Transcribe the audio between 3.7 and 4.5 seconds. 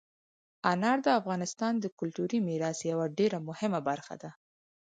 برخه ده.